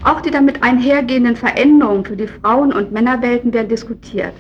[0.04, 4.34] auch die damit einhergehenden Veränderungen für die Frauen- und Männerwelten werden diskutiert.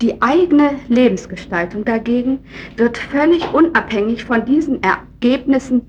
[0.00, 2.38] Die eigene Lebensgestaltung dagegen
[2.76, 5.82] wird völlig unabhängig von diesen Ergebnissen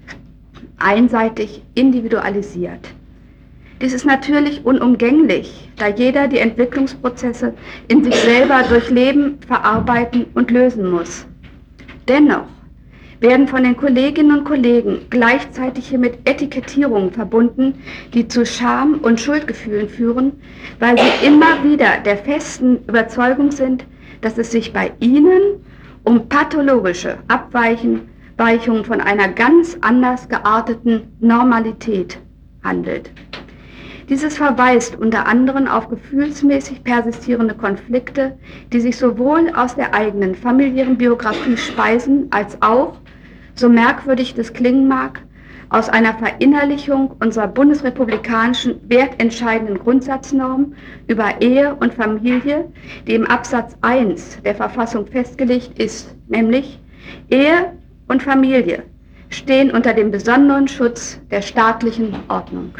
[0.77, 2.89] einseitig individualisiert.
[3.81, 7.53] Dies ist natürlich unumgänglich, da jeder die Entwicklungsprozesse
[7.87, 11.25] in sich selber durchleben, verarbeiten und lösen muss.
[12.09, 12.47] Dennoch
[13.21, 17.75] werden von den Kolleginnen und Kollegen gleichzeitig hier mit Etikettierungen verbunden,
[18.13, 20.33] die zu Scham und Schuldgefühlen führen,
[20.79, 23.85] weil sie immer wieder der festen Überzeugung sind,
[24.19, 25.65] dass es sich bei ihnen
[26.03, 32.19] um pathologische Abweichungen von einer ganz anders gearteten Normalität
[32.63, 33.11] handelt.
[34.09, 38.39] Dieses verweist unter anderem auf gefühlsmäßig persistierende Konflikte,
[38.73, 42.97] die sich sowohl aus der eigenen familiären Biografie speisen, als auch,
[43.53, 45.21] so merkwürdig das klingen mag,
[45.69, 50.73] aus einer Verinnerlichung unserer bundesrepublikanischen wertentscheidenden Grundsatznorm
[51.07, 52.65] über Ehe und Familie,
[53.05, 56.79] die im Absatz 1 der Verfassung festgelegt ist, nämlich
[57.29, 57.73] Ehe
[58.07, 58.81] und Familie
[59.29, 62.73] stehen unter dem besonderen Schutz der staatlichen Ordnung.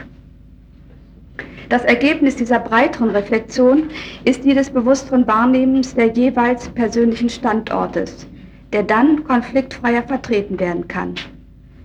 [1.70, 3.90] Das Ergebnis dieser breiteren Reflexion
[4.26, 8.28] ist die des bewussteren Wahrnehmens der jeweils persönlichen Standortes,
[8.74, 11.14] der dann konfliktfreier vertreten werden kann.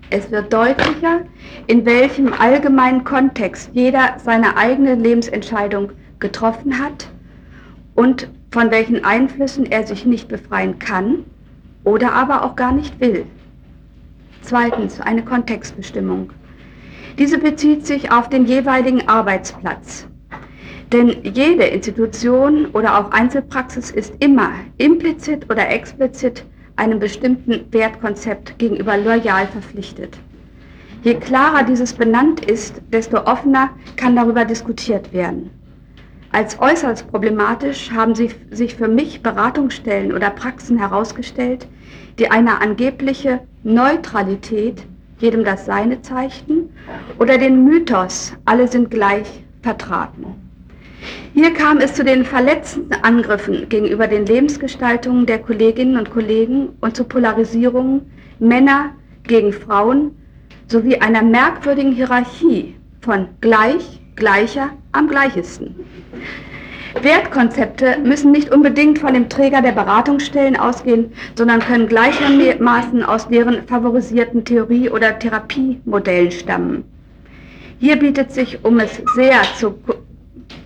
[0.08, 1.20] Es wird deutlicher,
[1.66, 7.10] in welchem allgemeinen Kontext jeder seine eigene Lebensentscheidung getroffen hat
[7.94, 11.24] und von welchen Einflüssen er sich nicht befreien kann
[11.84, 13.26] oder aber auch gar nicht will.
[14.40, 16.30] Zweitens eine Kontextbestimmung.
[17.18, 20.08] Diese bezieht sich auf den jeweiligen Arbeitsplatz.
[20.92, 26.44] Denn jede Institution oder auch Einzelpraxis ist immer implizit oder explizit
[26.76, 30.18] einem bestimmten Wertkonzept gegenüber loyal verpflichtet.
[31.02, 35.50] Je klarer dieses benannt ist, desto offener kann darüber diskutiert werden.
[36.32, 41.68] Als äußerst problematisch haben sie sich für mich Beratungsstellen oder Praxen herausgestellt,
[42.18, 44.84] die eine angebliche Neutralität,
[45.18, 46.70] jedem das Seine zeigten,
[47.18, 50.26] oder den Mythos, alle sind gleich, vertraten.
[51.34, 56.96] Hier kam es zu den verletzenden Angriffen gegenüber den Lebensgestaltungen der Kolleginnen und Kollegen und
[56.96, 58.02] zu Polarisierungen
[58.38, 58.90] Männer
[59.24, 60.16] gegen Frauen
[60.66, 65.74] sowie einer merkwürdigen Hierarchie von gleich, gleicher am gleichesten.
[67.02, 73.66] Wertkonzepte müssen nicht unbedingt von dem Träger der Beratungsstellen ausgehen, sondern können gleichermaßen aus deren
[73.66, 76.84] favorisierten Theorie- oder Therapiemodellen stammen.
[77.78, 79.74] Hier bietet sich, um es sehr zu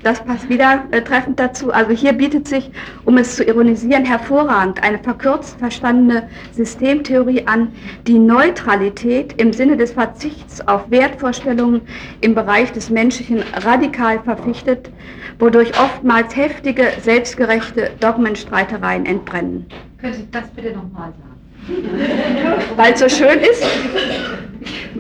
[0.03, 1.73] das passt wieder äh, treffend dazu.
[1.73, 2.71] Also hier bietet sich,
[3.05, 7.73] um es zu ironisieren, hervorragend eine verkürzt verstandene Systemtheorie an,
[8.07, 11.83] die Neutralität im Sinne des Verzichts auf Wertvorstellungen
[12.21, 14.91] im Bereich des Menschlichen radikal verpflichtet,
[15.39, 19.67] wodurch oftmals heftige, selbstgerechte Dogmenstreitereien entbrennen.
[20.01, 21.29] Können Sie das bitte nochmal sagen?
[22.77, 23.67] Weil es so schön ist.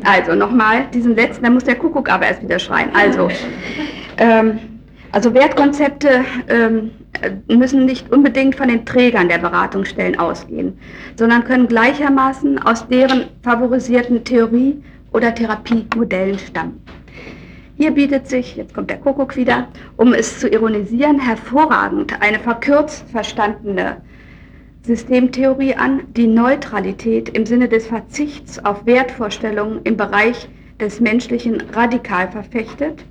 [0.05, 2.91] Also nochmal, diesen letzten, da muss der Kuckuck aber erst wieder schreien.
[2.95, 3.29] Also,
[4.19, 4.59] ähm,
[5.13, 6.91] also Wertkonzepte ähm,
[7.49, 10.79] müssen nicht unbedingt von den Trägern der Beratungsstellen ausgehen,
[11.17, 16.83] sondern können gleichermaßen aus deren favorisierten Theorie- oder Therapiemodellen stammen.
[17.77, 23.09] Hier bietet sich, jetzt kommt der Kuckuck wieder, um es zu ironisieren, hervorragend eine verkürzt
[23.11, 23.99] verstandene
[24.83, 30.49] Systemtheorie an, die Neutralität im Sinne des Verzichts auf Wertvorstellungen im Bereich
[30.81, 33.05] des Menschlichen radikal verfechtet,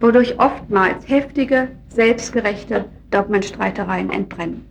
[0.00, 4.64] wodurch oftmals heftige, selbstgerechte Dogmenstreitereien entbrennen.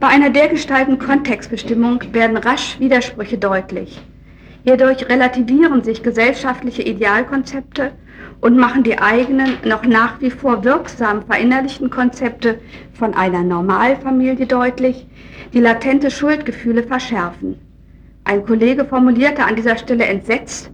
[0.00, 4.02] Bei einer dergestalten Kontextbestimmung werden rasch Widersprüche deutlich.
[4.64, 7.92] Hierdurch relativieren sich gesellschaftliche Idealkonzepte
[8.40, 12.58] und machen die eigenen, noch nach wie vor wirksam verinnerlichten Konzepte
[12.92, 15.06] von einer Normalfamilie deutlich,
[15.52, 17.56] die latente Schuldgefühle verschärfen.
[18.24, 20.72] Ein Kollege formulierte an dieser Stelle entsetzt,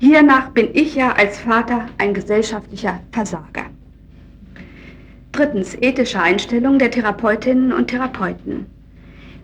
[0.00, 3.66] Hiernach bin ich ja als Vater ein gesellschaftlicher Versager.
[5.30, 8.66] Drittens, ethische Einstellung der Therapeutinnen und Therapeuten.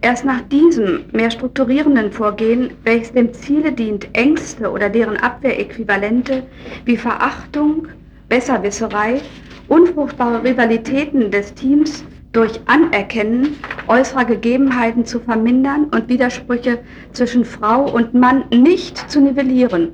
[0.03, 6.43] Erst nach diesem mehr strukturierenden Vorgehen, welches dem Ziele dient, Ängste oder deren Abwehräquivalente
[6.85, 7.87] wie Verachtung,
[8.29, 9.21] Besserwisserei,
[9.69, 13.57] unfruchtbare Rivalitäten des Teams durch Anerkennen
[13.89, 16.79] äußerer Gegebenheiten zu vermindern und Widersprüche
[17.13, 19.93] zwischen Frau und Mann nicht zu nivellieren,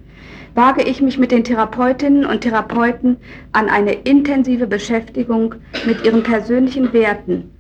[0.57, 3.19] wage ich mich mit den Therapeutinnen und Therapeuten
[3.53, 7.51] an eine intensive Beschäftigung mit ihren persönlichen Werten,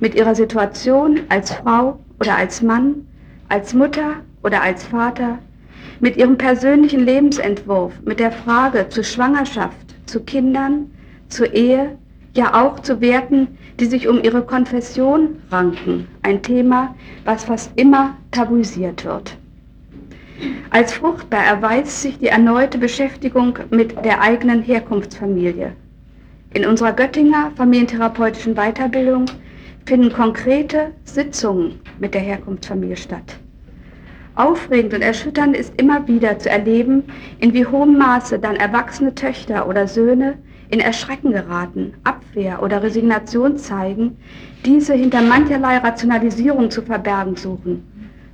[0.00, 3.06] mit ihrer Situation als Frau oder als Mann,
[3.48, 5.38] als Mutter oder als Vater,
[6.00, 10.90] mit ihrem persönlichen Lebensentwurf, mit der Frage zu Schwangerschaft, zu Kindern,
[11.28, 11.96] zur Ehe,
[12.34, 13.48] ja auch zu Werten,
[13.80, 19.38] die sich um ihre Konfession ranken, ein Thema, was fast immer tabuisiert wird.
[20.70, 25.72] Als fruchtbar erweist sich die erneute Beschäftigung mit der eigenen Herkunftsfamilie.
[26.54, 29.26] In unserer Göttinger familientherapeutischen Weiterbildung
[29.84, 33.38] finden konkrete Sitzungen mit der Herkunftsfamilie statt.
[34.34, 37.04] Aufregend und erschütternd ist immer wieder zu erleben,
[37.38, 40.38] in wie hohem Maße dann erwachsene Töchter oder Söhne
[40.70, 44.16] in Erschrecken geraten, Abwehr oder Resignation zeigen,
[44.64, 47.91] diese hinter mancherlei Rationalisierung zu verbergen suchen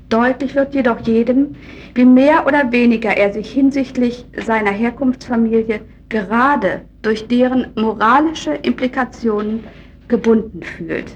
[0.09, 1.55] Deutlich wird jedoch jedem,
[1.95, 9.65] wie mehr oder weniger er sich hinsichtlich seiner Herkunftsfamilie gerade durch deren moralische Implikationen
[10.09, 11.15] gebunden fühlt.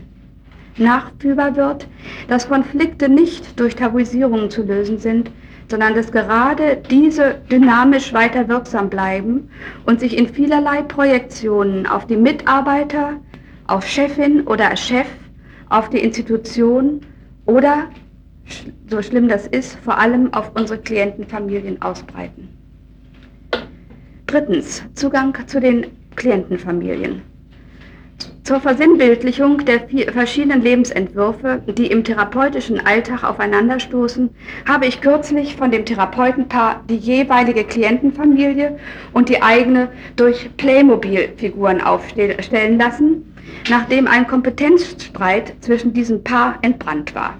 [0.76, 1.86] Nachfühlbar wird,
[2.28, 5.30] dass Konflikte nicht durch Tabuisierungen zu lösen sind,
[5.68, 9.48] sondern dass gerade diese dynamisch weiter wirksam bleiben
[9.86, 13.14] und sich in vielerlei Projektionen auf die Mitarbeiter,
[13.66, 15.06] auf Chefin oder Chef,
[15.70, 17.00] auf die Institution
[17.46, 17.88] oder
[18.88, 22.48] so schlimm das ist, vor allem auf unsere Klientenfamilien ausbreiten.
[24.26, 25.86] Drittens, Zugang zu den
[26.16, 27.22] Klientenfamilien.
[28.44, 34.30] Zur Versinnbildlichung der verschiedenen Lebensentwürfe, die im therapeutischen Alltag aufeinanderstoßen,
[34.68, 38.78] habe ich kürzlich von dem Therapeutenpaar die jeweilige Klientenfamilie
[39.12, 43.32] und die eigene durch Playmobil-Figuren aufstellen lassen,
[43.70, 47.38] nachdem ein Kompetenzstreit zwischen diesem Paar entbrannt war.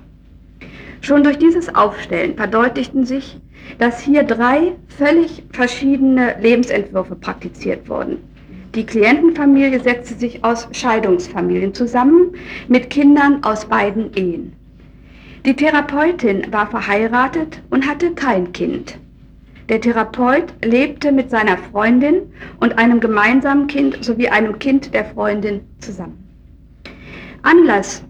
[1.02, 3.40] Schon durch dieses Aufstellen verdeutlichten sich,
[3.80, 8.18] dass hier drei völlig verschiedene Lebensentwürfe praktiziert wurden.
[8.76, 12.36] Die Klientenfamilie setzte sich aus Scheidungsfamilien zusammen
[12.68, 14.52] mit Kindern aus beiden Ehen.
[15.44, 18.96] Die Therapeutin war verheiratet und hatte kein Kind.
[19.68, 25.62] Der Therapeut lebte mit seiner Freundin und einem gemeinsamen Kind sowie einem Kind der Freundin
[25.80, 26.28] zusammen.
[27.42, 28.04] Anlass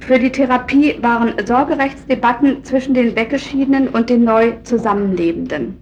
[0.00, 5.76] für die Therapie waren Sorgerechtsdebatten zwischen den Weggeschiedenen und den neu Zusammenlebenden.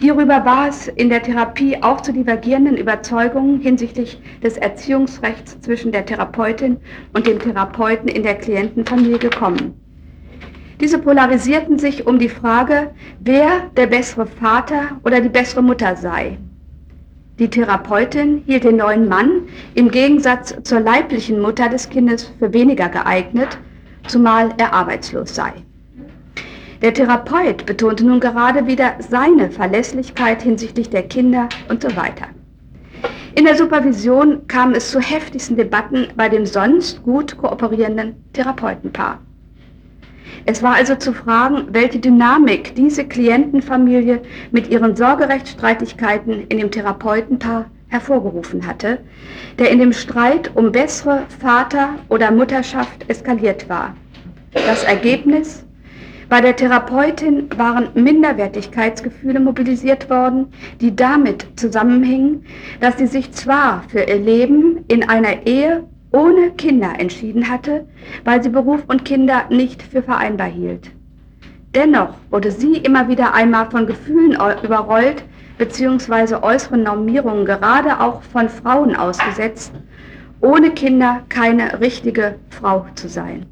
[0.00, 6.06] Hierüber war es in der Therapie auch zu divergierenden Überzeugungen hinsichtlich des Erziehungsrechts zwischen der
[6.06, 6.76] Therapeutin
[7.14, 9.74] und dem Therapeuten in der Klientenfamilie gekommen.
[10.80, 16.38] Diese polarisierten sich um die Frage, wer der bessere Vater oder die bessere Mutter sei.
[17.38, 19.42] Die Therapeutin hielt den neuen Mann
[19.76, 23.58] im Gegensatz zur leiblichen Mutter des Kindes für weniger geeignet,
[24.08, 25.52] zumal er arbeitslos sei.
[26.82, 32.26] Der Therapeut betonte nun gerade wieder seine Verlässlichkeit hinsichtlich der Kinder und so weiter.
[33.36, 39.20] In der Supervision kam es zu heftigsten Debatten bei dem sonst gut kooperierenden Therapeutenpaar.
[40.46, 47.66] Es war also zu fragen, welche Dynamik diese Klientenfamilie mit ihren Sorgerechtsstreitigkeiten in dem Therapeutenpaar
[47.88, 48.98] hervorgerufen hatte,
[49.58, 53.94] der in dem Streit um bessere Vater- oder Mutterschaft eskaliert war.
[54.52, 55.64] Das Ergebnis
[56.28, 60.48] bei der Therapeutin waren Minderwertigkeitsgefühle mobilisiert worden,
[60.80, 62.44] die damit zusammenhingen,
[62.80, 67.86] dass sie sich zwar für ihr Leben in einer Ehe ohne Kinder entschieden hatte,
[68.24, 70.90] weil sie Beruf und Kinder nicht für vereinbar hielt.
[71.74, 74.32] Dennoch wurde sie immer wieder einmal von Gefühlen
[74.62, 75.24] überrollt
[75.58, 76.36] bzw.
[76.36, 79.72] äußeren Normierungen gerade auch von Frauen ausgesetzt,
[80.40, 83.44] ohne Kinder keine richtige Frau zu sein.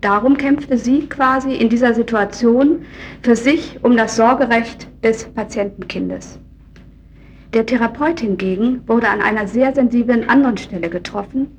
[0.00, 2.84] Darum kämpfte sie quasi in dieser Situation
[3.22, 6.38] für sich um das Sorgerecht des Patientenkindes.
[7.54, 11.56] Der Therapeut hingegen wurde an einer sehr sensiblen anderen Stelle getroffen.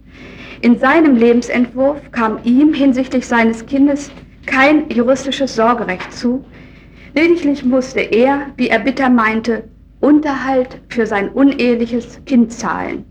[0.59, 4.11] In seinem Lebensentwurf kam ihm hinsichtlich seines Kindes
[4.45, 6.43] kein juristisches Sorgerecht zu.
[7.13, 9.63] Lediglich musste er, wie er bitter meinte,
[10.01, 13.05] Unterhalt für sein uneheliches Kind zahlen.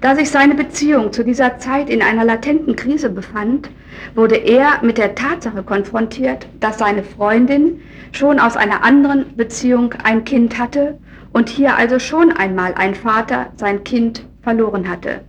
[0.00, 3.68] Da sich seine Beziehung zu dieser Zeit in einer latenten Krise befand,
[4.14, 7.80] wurde er mit der Tatsache konfrontiert, dass seine Freundin
[8.12, 10.98] schon aus einer anderen Beziehung ein Kind hatte
[11.36, 15.20] und hier also schon einmal ein Vater sein Kind verloren hatte.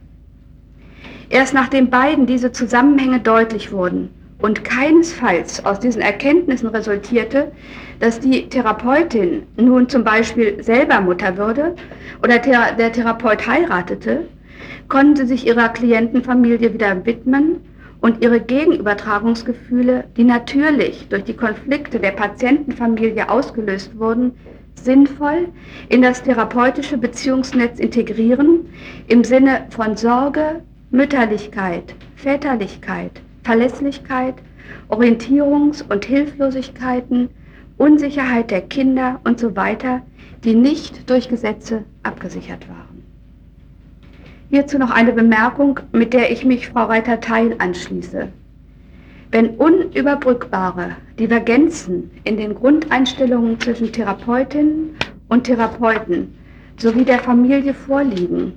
[1.28, 4.08] Erst nachdem beiden diese Zusammenhänge deutlich wurden
[4.40, 7.52] und keinesfalls aus diesen Erkenntnissen resultierte,
[8.00, 11.76] dass die Therapeutin nun zum Beispiel selber Mutter würde
[12.24, 14.30] oder der Therapeut heiratete,
[14.88, 17.58] konnte sich ihrer Klientenfamilie wieder widmen
[18.00, 24.32] und ihre Gegenübertragungsgefühle, die natürlich durch die Konflikte der Patientenfamilie ausgelöst wurden,
[24.84, 25.50] sinnvoll
[25.90, 28.70] in das therapeutische Beziehungsnetz integrieren
[29.08, 30.62] im Sinne von Sorge,
[30.92, 33.12] Mütterlichkeit, Väterlichkeit,
[33.44, 34.36] Verlässlichkeit,
[34.90, 37.30] Orientierungs- und Hilflosigkeiten,
[37.78, 40.02] Unsicherheit der Kinder und so weiter,
[40.44, 43.04] die nicht durch Gesetze abgesichert waren.
[44.50, 48.30] Hierzu noch eine Bemerkung, mit der ich mich Frau Reiter-Teil anschließe.
[49.30, 54.96] Wenn unüberbrückbare Divergenzen in den Grundeinstellungen zwischen Therapeutinnen
[55.28, 56.34] und Therapeuten
[56.78, 58.54] sowie der Familie vorliegen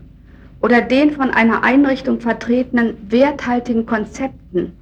[0.62, 4.72] oder den von einer Einrichtung vertretenen werthaltigen Konzepten,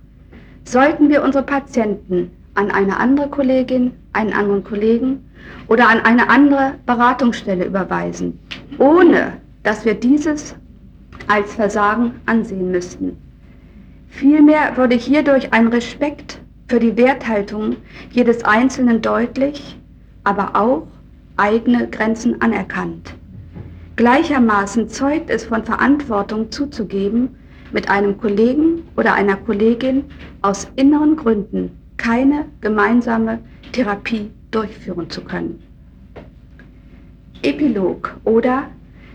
[0.65, 5.25] sollten wir unsere Patienten an eine andere Kollegin, einen anderen Kollegen
[5.69, 8.39] oder an eine andere Beratungsstelle überweisen,
[8.79, 10.55] ohne dass wir dieses
[11.29, 13.17] als Versagen ansehen müssten.
[14.09, 17.77] Vielmehr würde hierdurch ein Respekt für die Werthaltung
[18.11, 19.79] jedes Einzelnen deutlich,
[20.25, 20.87] aber auch
[21.37, 23.15] eigene Grenzen anerkannt.
[23.97, 27.31] Gleichermaßen zeugt es von Verantwortung zuzugeben,
[27.73, 30.05] mit einem Kollegen oder einer Kollegin
[30.43, 33.41] aus inneren Gründen keine gemeinsame
[33.73, 35.63] Therapie durchführen zu können.
[37.43, 38.65] Epilog oder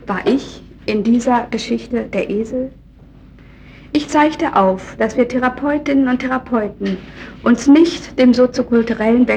[0.05, 2.71] war ich in dieser Geschichte der Esel?
[3.95, 6.97] Ich zeigte auf, dass wir Therapeutinnen und Therapeuten
[7.43, 9.27] uns nicht dem soziokulturellen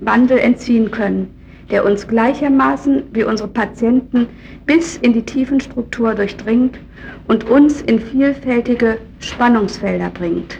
[0.00, 1.34] Wandel entziehen können,
[1.70, 4.26] der uns gleichermaßen wie unsere Patienten
[4.66, 6.78] bis in die Tiefenstruktur durchdringt
[7.28, 10.58] und uns in vielfältige Spannungsfelder bringt.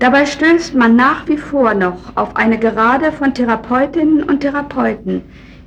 [0.00, 5.22] Dabei stößt man nach wie vor noch auf eine gerade von Therapeutinnen und Therapeuten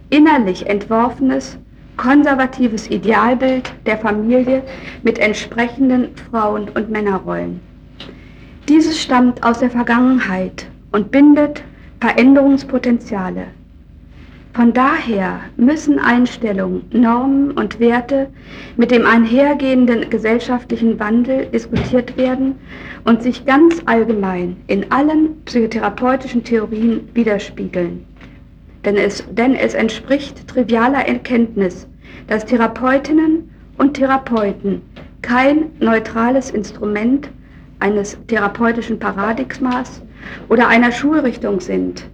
[0.10, 1.58] innerlich entworfenes,
[2.00, 4.64] konservatives Idealbild der Familie
[5.04, 7.60] mit entsprechenden Frauen- und Männerrollen.
[8.70, 11.62] Dieses stammt aus der Vergangenheit und bindet
[12.00, 13.48] Veränderungspotenziale.
[14.54, 18.30] Von daher müssen Einstellungen, Normen und Werte
[18.78, 22.56] mit dem einhergehenden gesellschaftlichen Wandel diskutiert werden
[23.04, 28.06] und sich ganz allgemein in allen psychotherapeutischen Theorien widerspiegeln.
[28.86, 31.89] Denn es, denn es entspricht trivialer Erkenntnis,
[32.28, 34.82] dass Therapeutinnen und Therapeuten
[35.22, 37.30] kein neutrales Instrument
[37.80, 40.02] eines therapeutischen Paradigmas
[40.50, 42.06] oder einer Schulrichtung sind,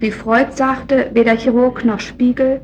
[0.00, 2.60] wie Freud sagte, weder Chirurg noch Spiegel.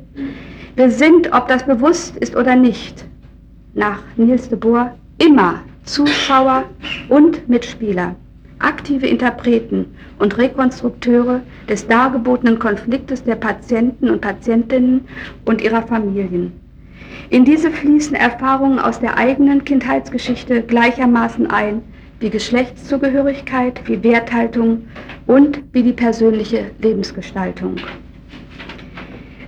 [0.77, 3.05] Wir sind, ob das bewusst ist oder nicht,
[3.75, 6.65] nach Niels de Boer immer Zuschauer
[7.09, 8.15] und Mitspieler,
[8.59, 9.87] aktive Interpreten
[10.19, 15.07] und Rekonstrukteure des dargebotenen Konfliktes der Patienten und Patientinnen
[15.45, 16.53] und ihrer Familien.
[17.29, 21.83] In diese fließen Erfahrungen aus der eigenen Kindheitsgeschichte gleichermaßen ein
[22.21, 24.87] wie Geschlechtszugehörigkeit, wie Werthaltung
[25.27, 27.77] und wie die persönliche Lebensgestaltung.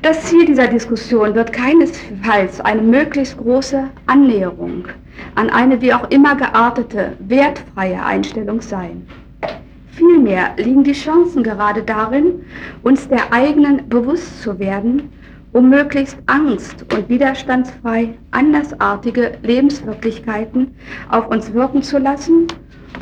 [0.01, 4.89] Das Ziel dieser Diskussion wird keinesfalls eine möglichst große Annäherung
[5.35, 9.07] an eine wie auch immer geartete, wertfreie Einstellung sein.
[9.93, 12.45] Vielmehr liegen die Chancen gerade darin,
[12.83, 15.11] uns der eigenen bewusst zu werden,
[15.53, 20.74] um möglichst angst- und widerstandsfrei andersartige Lebenswirklichkeiten
[21.11, 22.46] auf uns wirken zu lassen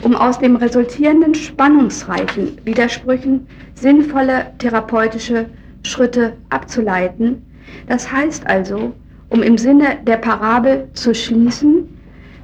[0.02, 5.46] um aus dem resultierenden spannungsreichen Widersprüchen sinnvolle therapeutische
[5.82, 7.42] Schritte abzuleiten.
[7.86, 8.92] Das heißt also,
[9.28, 11.88] um im Sinne der Parabel zu schließen,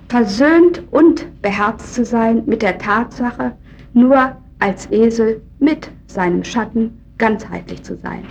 [0.09, 3.53] versöhnt und beherzt zu sein mit der Tatsache,
[3.93, 8.23] nur als Esel mit seinem Schatten ganzheitlich zu sein.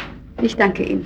[0.42, 1.06] Ich danke Ihnen.